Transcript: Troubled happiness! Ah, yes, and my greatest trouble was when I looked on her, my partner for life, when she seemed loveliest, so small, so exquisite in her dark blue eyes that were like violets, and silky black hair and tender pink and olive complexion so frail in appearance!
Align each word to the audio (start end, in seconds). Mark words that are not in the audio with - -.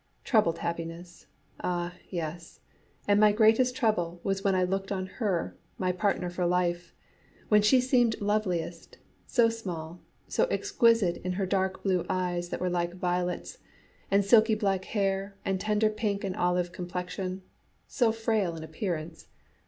Troubled 0.23 0.57
happiness! 0.57 1.27
Ah, 1.63 1.93
yes, 2.09 2.59
and 3.07 3.19
my 3.19 3.31
greatest 3.31 3.75
trouble 3.75 4.19
was 4.23 4.43
when 4.43 4.55
I 4.55 4.63
looked 4.63 4.91
on 4.91 5.05
her, 5.05 5.55
my 5.77 5.91
partner 5.91 6.27
for 6.31 6.47
life, 6.47 6.95
when 7.49 7.61
she 7.61 7.79
seemed 7.79 8.19
loveliest, 8.19 8.97
so 9.27 9.47
small, 9.47 9.99
so 10.27 10.45
exquisite 10.45 11.17
in 11.17 11.33
her 11.33 11.45
dark 11.45 11.83
blue 11.83 12.03
eyes 12.09 12.49
that 12.49 12.61
were 12.61 12.67
like 12.71 12.95
violets, 12.95 13.59
and 14.09 14.25
silky 14.25 14.55
black 14.55 14.85
hair 14.85 15.35
and 15.45 15.61
tender 15.61 15.91
pink 15.91 16.23
and 16.23 16.35
olive 16.35 16.71
complexion 16.71 17.43
so 17.85 18.11
frail 18.11 18.55
in 18.55 18.63
appearance! 18.63 19.27